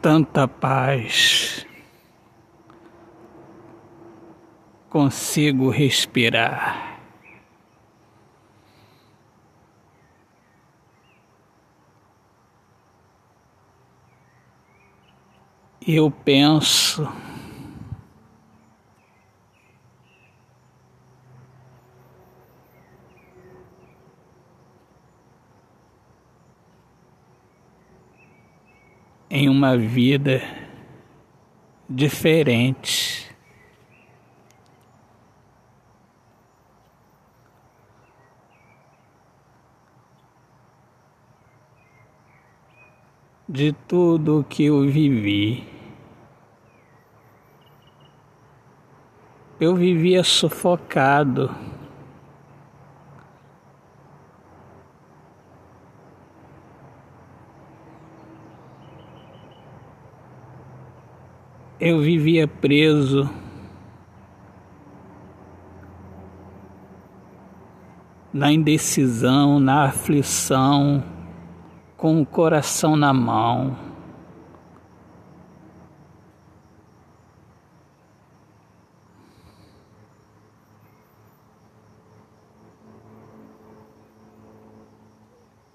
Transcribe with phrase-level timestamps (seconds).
[0.00, 1.66] tanta paz.
[4.88, 7.00] Consigo respirar.
[15.86, 17.08] Eu penso
[29.30, 30.42] em uma vida
[31.88, 33.26] diferente.
[43.48, 45.66] De tudo que eu vivi,
[49.58, 51.54] eu vivia sufocado.
[61.80, 63.30] Eu vivia preso
[68.32, 71.04] na indecisão, na aflição,
[71.96, 73.76] com o coração na mão.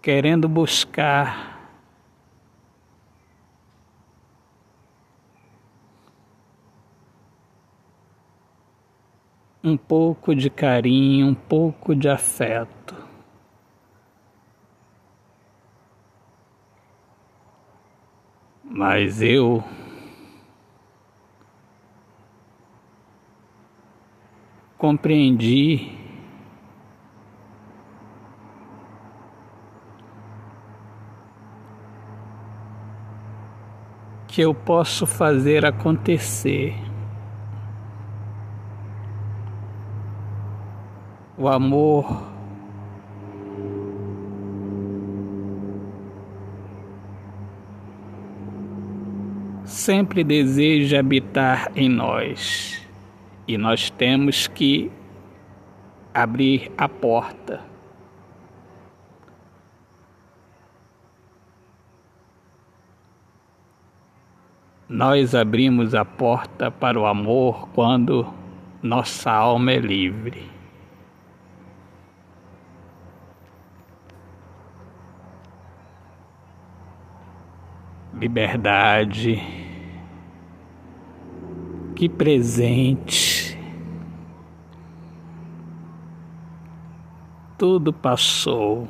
[0.00, 1.51] Querendo buscar
[9.64, 12.96] um pouco de carinho, um pouco de afeto.
[18.64, 19.62] Mas eu
[24.78, 25.92] compreendi
[34.26, 36.91] que eu posso fazer acontecer.
[41.42, 42.22] O amor.
[49.64, 52.86] Sempre deseja habitar em nós
[53.48, 54.88] e nós temos que
[56.14, 57.60] abrir a porta.
[64.88, 68.32] Nós abrimos a porta para o amor quando
[68.80, 70.61] nossa alma é livre.
[78.22, 79.42] Liberdade,
[81.96, 83.58] que presente.
[87.58, 88.88] Tudo passou.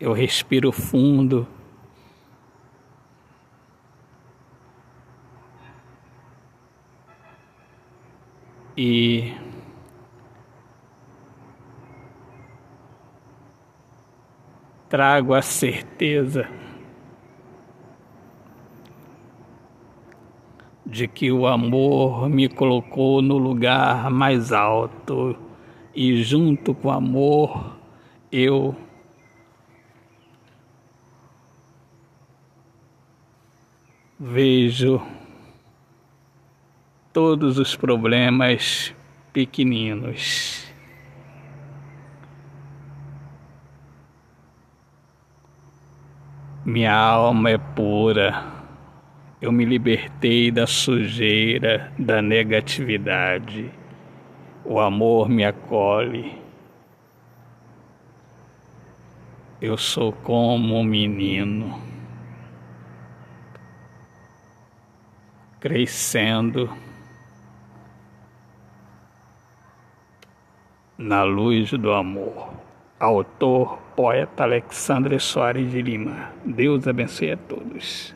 [0.00, 1.46] Eu respiro fundo.
[8.80, 9.34] E
[14.88, 16.48] trago a certeza
[20.86, 25.36] de que o amor me colocou no lugar mais alto
[25.92, 27.76] e junto com o amor
[28.30, 28.76] eu
[34.20, 35.02] vejo
[37.12, 38.94] todos os problemas
[39.32, 40.66] pequeninos.
[46.64, 48.44] Minha alma é pura.
[49.40, 53.70] Eu me libertei da sujeira, da negatividade.
[54.64, 56.36] O amor me acolhe.
[59.60, 61.80] Eu sou como um menino,
[65.58, 66.70] crescendo
[70.98, 72.50] Na Luz do Amor.
[72.98, 76.32] Autor, poeta Alexandre Soares de Lima.
[76.44, 78.12] Deus abençoe a todos.